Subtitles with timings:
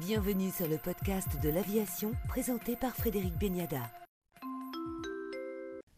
[0.00, 3.90] Bienvenue sur le podcast de l'aviation présenté par Frédéric Beniada.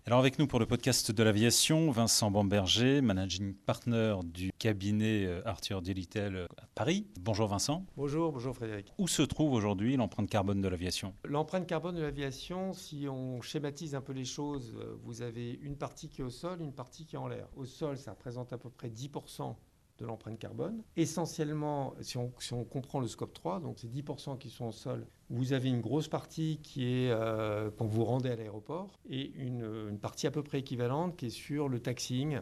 [0.07, 5.43] Alors avec nous pour le podcast de l'aviation, Vincent Bamberger, managing partner du cabinet euh,
[5.45, 7.09] Arthur Delitel euh, à Paris.
[7.21, 7.85] Bonjour Vincent.
[7.95, 8.91] Bonjour, bonjour Frédéric.
[8.97, 11.13] Où se trouve aujourd'hui l'empreinte carbone de l'aviation?
[11.27, 15.77] L'empreinte carbone de l'aviation, si on schématise un peu les choses, euh, vous avez une
[15.77, 17.49] partie qui est au sol, une partie qui est en l'air.
[17.55, 19.57] Au sol, ça représente à peu près 10%
[20.01, 20.83] de l'empreinte carbone.
[20.97, 24.73] Essentiellement, si on, si on, comprend le scope 3, donc c'est 10% qui sont au
[24.73, 29.33] sol, vous avez une grosse partie qui est euh, quand vous rendez à l'aéroport et
[29.37, 32.41] une, une, partie à peu près équivalente qui est sur le taxiing.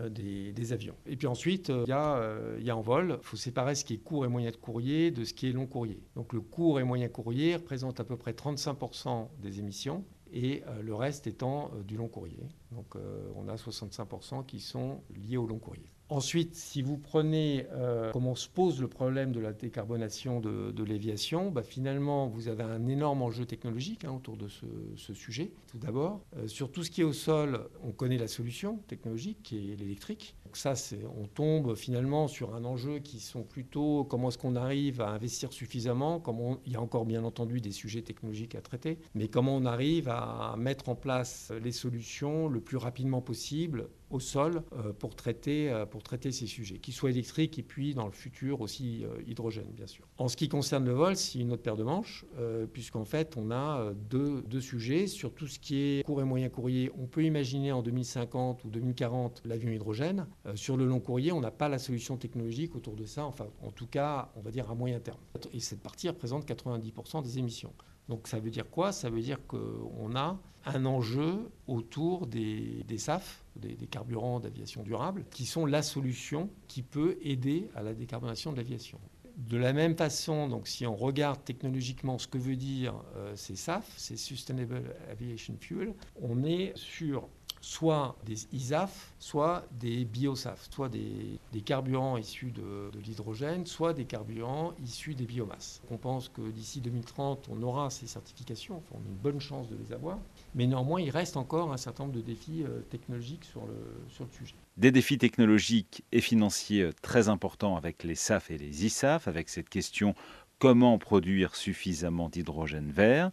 [0.00, 0.96] Euh, des, des, avions.
[1.06, 3.94] Et puis ensuite, il euh, y, y, a en vol, il faut séparer ce qui
[3.94, 6.02] est court et moyen de courrier de ce qui est long courrier.
[6.16, 10.04] Donc le court et moyen courrier représente à peu près 35% des émissions
[10.34, 12.48] et euh, le reste étant euh, du long courrier.
[12.74, 15.94] Donc euh, on a 65% qui sont liés au long courrier.
[16.10, 21.50] Ensuite, si vous prenez euh, comment se pose le problème de la décarbonation de, l'aviation,
[21.50, 25.52] bah, finalement, vous avez un énorme enjeu technologique hein, autour de ce, sujet.
[25.66, 29.38] Tout d'abord, euh, sur tout ce qui est au sol, on connaît la solution technologique
[29.42, 30.36] qui est l'électrique.
[30.44, 30.74] Donc ça,
[31.18, 35.52] on tombe finalement sur un enjeu qui sont plutôt comment est-ce qu'on arrive à investir
[35.52, 39.56] suffisamment, comment il y a encore bien entendu des sujets technologiques à traiter, mais comment
[39.56, 44.92] on arrive à mettre en place les solutions le plus rapidement possible au sol euh,
[44.92, 48.60] pour, traiter, euh, pour traiter ces sujets, qu'ils soient électriques et puis dans le futur
[48.60, 50.06] aussi euh, hydrogène, bien sûr.
[50.18, 52.24] En ce qui concerne le vol, c'est une autre paire de manches,
[52.72, 55.06] puisqu'en fait, on a deux, deux, sujets.
[55.06, 58.70] Sur tout ce qui est court et moyen courrier, on peut imaginer en 2050 ou
[58.70, 60.26] 2040 l'avion hydrogène.
[60.54, 63.70] Sur le long courrier, on n'a pas la solution technologique autour de ça, enfin, en
[63.70, 65.18] tout cas, on va dire à moyen terme.
[65.52, 67.72] Et cette partie représente 90% des émissions.
[68.08, 68.92] Donc ça veut dire quoi?
[68.92, 75.24] Ça veut dire qu'on a un enjeu autour des, SAF, des, des carburants d'aviation durable,
[75.30, 78.98] qui sont la solution qui peut aider à la décarbonation de l'aviation.
[79.36, 83.56] De la même façon, donc, si on regarde technologiquement ce que veut dire euh, ces
[83.56, 87.28] SAF, ces Sustainable Aviation Fuel, on est sur
[87.64, 94.74] soit des ISAF, soit des biosaf, soit des, carburants issus de, l'hydrogène, soit des carburants
[94.84, 95.80] issus des biomasses.
[95.90, 99.68] On pense que d'ici 2030, on aura ces certifications, enfin, on a une bonne chance
[99.70, 100.18] de les avoir,
[100.54, 103.74] mais néanmoins, il reste encore un certain nombre de défis euh, technologiques sur le,
[104.08, 104.54] sur le sujet.
[104.76, 109.70] Des défis technologiques et financiers très importants avec les SAF et les ISAF, avec cette
[109.70, 110.14] question
[110.58, 113.30] comment produire suffisamment d'hydrogène vert?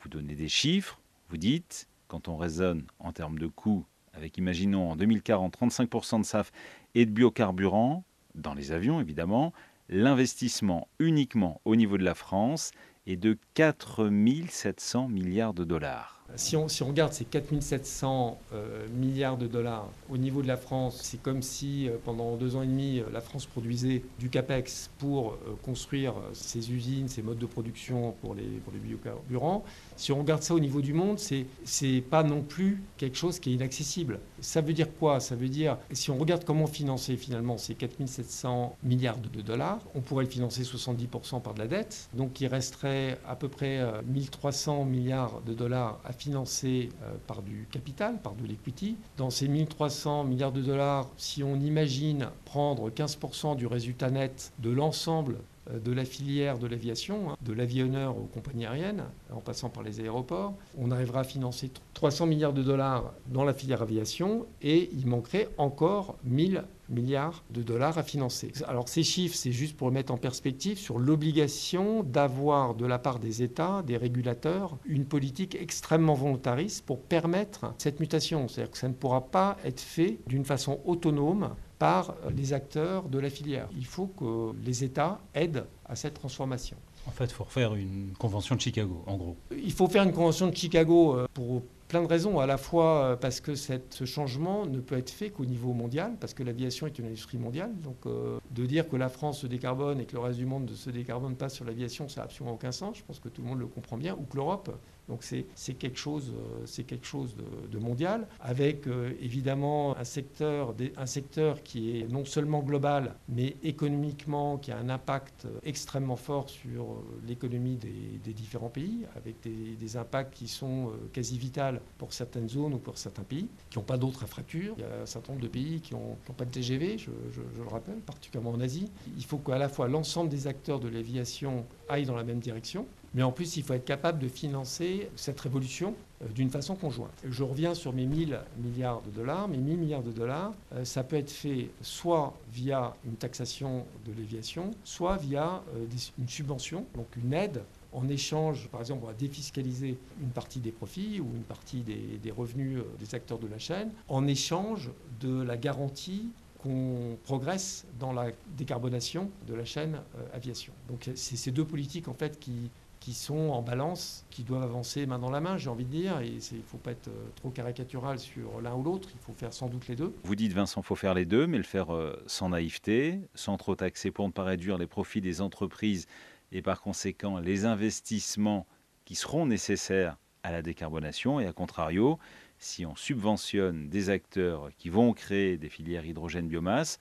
[0.00, 1.00] Vous donnez des chiffres,
[1.30, 6.26] vous dites quand on raisonne en termes de coûts, avec, imaginons, en 2040, 35% de
[6.26, 6.52] SAF
[6.94, 9.54] et de biocarburants, dans les avions évidemment,
[9.88, 12.72] l'investissement uniquement au niveau de la France
[13.06, 14.10] est de 4
[14.50, 16.21] 700 milliards de dollars.
[16.36, 20.56] Si on, si on, regarde ces 4700 euh, milliards de dollars au niveau de la
[20.56, 24.30] France, c'est comme si euh, pendant deux ans et demi, euh, la France produisait du
[24.30, 29.64] CAPEX pour euh, construire ses usines, ses modes de production pour les, pour les biocarburants.
[29.96, 31.46] Si on regarde ça au niveau du monde, c'est
[31.82, 34.20] n'est pas non plus quelque chose qui est inaccessible.
[34.40, 35.20] Ça veut dire quoi?
[35.20, 40.00] Ça veut dire, si on regarde comment financer finalement ces 4700 milliards de dollars, on
[40.00, 44.84] pourrait le financer 70% par de la dette, donc il resterait à peu près 1300
[44.84, 48.96] milliards de dollars à financé euh, par du capital, par de l'equity.
[49.16, 54.70] Dans ces 1300 milliards de dollars, si on imagine prendre 15% du résultat net de
[54.70, 55.38] l'ensemble
[55.70, 59.82] euh, de la filière de l'aviation, hein, de l'avionneur aux compagnies aériennes, en passant par
[59.82, 64.90] les aéroports, on arrivera à financer 300 milliards de dollars dans la filière aviation et
[64.92, 68.52] il manquerait encore 1000 milliards de dollars à financer.
[68.66, 73.18] Alors ces chiffres, c'est juste pour mettre en perspective sur l'obligation d'avoir de la part
[73.18, 78.48] des États, des régulateurs, une politique extrêmement volontariste pour permettre cette mutation.
[78.48, 83.18] C'est-à-dire que ça ne pourra pas être fait d'une façon autonome par les acteurs de
[83.18, 83.68] la filière.
[83.76, 86.76] Il faut que les États aident à cette transformation.
[87.08, 89.36] En fait, il faut refaire une convention de Chicago, en gros.
[89.50, 93.42] Il faut faire une convention de Chicago pour plein de raisons, à la fois parce
[93.42, 97.04] que ce changement ne peut être fait qu'au niveau mondial, parce que l'aviation est une
[97.04, 97.70] industrie mondiale.
[97.84, 100.70] Donc euh, de dire que la France se décarbone et que le reste du monde
[100.70, 102.96] ne se décarbone pas sur l'aviation, ça n'a absolument aucun sens.
[102.96, 104.74] Je pense que tout le monde le comprend bien, ou que l'Europe.
[105.08, 106.32] Donc c'est quelque chose,
[106.64, 107.36] c'est quelque chose
[107.70, 113.56] de, mondial, avec euh, évidemment un secteur, un secteur qui est non seulement global, mais
[113.64, 119.96] économiquement, qui a un impact extrêmement fort sur l'économie des, différents pays, avec des, des
[119.96, 123.84] impacts qui sont euh, quasi vitales pour certaines zones ou pour certains pays, qui n'ont
[123.84, 124.74] pas d'autres infrastructures.
[124.78, 127.68] Il y a un certain nombre de pays qui n'ont pas de TGV, je, le
[127.68, 128.90] rappelle, particulièrement en Asie.
[129.16, 132.86] Il faut qu'à la fois l'ensemble des acteurs de l'aviation aillent dans la même direction.
[133.14, 137.12] Mais en plus, il faut être capable de financer cette révolution euh, d'une façon conjointe.
[137.28, 139.48] Je reviens sur mes 1000 milliards de dollars.
[139.48, 144.12] Mes 1000 milliards de dollars, euh, ça peut être fait soit via une taxation de
[144.18, 145.84] l'aviation, soit via euh,
[146.18, 150.72] une subvention, donc une aide en échange, par exemple, on va défiscaliser une partie des
[150.72, 154.90] profits ou une partie des, revenus des acteurs de la chaîne, en échange
[155.20, 156.30] de la garantie
[156.62, 160.00] qu'on progresse dans la décarbonation de la chaîne
[160.32, 160.72] aviation.
[160.88, 162.70] Donc c'est ces deux politiques en fait qui,
[163.02, 166.20] qui sont en balance, qui doivent avancer main dans la main, j'ai envie de dire.
[166.20, 169.32] Et il ne faut pas être euh, trop caricatural sur l'un ou l'autre, il faut
[169.32, 170.14] faire sans doute les deux.
[170.22, 173.56] Vous dites, Vincent, il faut faire les deux, mais le faire euh, sans naïveté, sans
[173.56, 176.06] trop taxer pour ne pas réduire les profits des entreprises
[176.52, 178.66] et par conséquent les investissements
[179.04, 181.40] qui seront nécessaires à la décarbonation.
[181.40, 182.18] Et à contrario,
[182.58, 186.98] si on subventionne des acteurs qui vont créer des filières hydrogène-biomasse,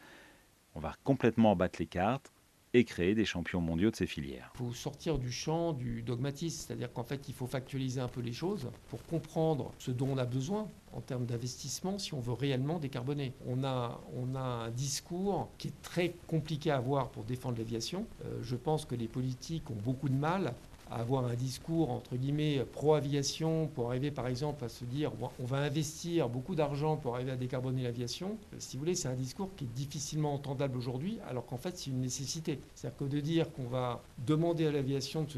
[0.74, 2.31] on va complètement abattre les cartes
[2.73, 4.51] et créer des champions mondiaux de ces filières.
[4.56, 8.21] Il faut sortir du champ du dogmatisme, c'est-à-dire qu'en fait, il faut factualiser un peu
[8.21, 12.33] les choses pour comprendre ce dont on a besoin en termes d'investissement si on veut
[12.33, 13.33] réellement décarboner.
[13.45, 18.06] On a, on a un discours qui est très compliqué à avoir pour défendre l'aviation.
[18.25, 20.53] Euh, je pense que les politiques ont beaucoup de mal
[20.91, 25.57] avoir un discours entre guillemets pro-aviation pour arriver par exemple à se dire on va
[25.57, 29.65] investir beaucoup d'argent pour arriver à décarboner l'aviation, si vous voulez, c'est un discours qui
[29.65, 32.59] est difficilement entendable aujourd'hui alors qu'en fait c'est une nécessité.
[32.75, 35.38] C'est-à-dire que de dire qu'on va demander à l'aviation de se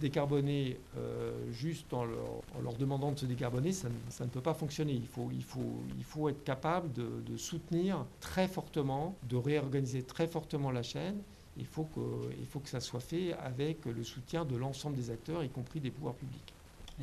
[0.00, 3.88] décarboner euh, juste en leur, demandant de se décarboner, ça,
[4.20, 4.92] ne peut pas fonctionner.
[4.92, 10.28] Il faut, il faut, il faut être capable de soutenir très fortement, de réorganiser très
[10.28, 11.16] fortement la chaîne
[11.58, 15.10] il faut, que, il faut que ça soit fait avec le soutien de l'ensemble des
[15.10, 16.54] acteurs, y compris des pouvoirs publics.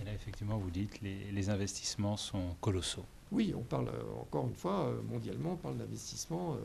[0.01, 3.05] Et là, effectivement, vous dites les, les investissements sont colossaux.
[3.31, 6.57] Oui, on parle euh, encore une fois euh, mondialement, on parle d'investissements euh,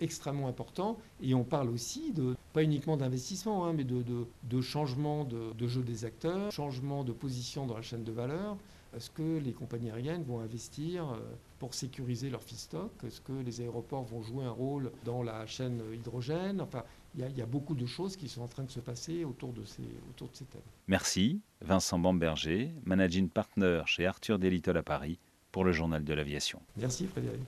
[0.00, 4.60] extrêmement importants et on parle aussi de pas uniquement d'investissement, hein, mais de, de, de
[4.60, 8.56] changement de, de, jeu des acteurs, changement de position dans la chaîne de valeur.
[8.96, 11.18] Est-ce que les compagnies aériennes vont investir
[11.64, 15.80] pour sécuriser leur feedstock Est-ce que les aéroports vont jouer un rôle dans la chaîne
[15.94, 16.60] hydrogène?
[16.60, 16.84] Enfin,
[17.16, 19.64] il y, a beaucoup de choses qui sont en train de se passer autour de
[19.64, 20.60] ces, autour de ces thèmes.
[20.88, 25.18] Merci, Vincent Bamberger, managing partner chez Arthur Delittle à Paris
[25.52, 26.60] pour le journal de l'aviation.
[26.76, 27.40] Merci Frédéric.